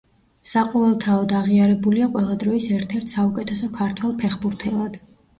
[0.51, 4.97] საყოველთაოდ აღიარებულია ყველა დროის ერთ-ერთ საუკეთესო ქართველ ფეხბურთელად.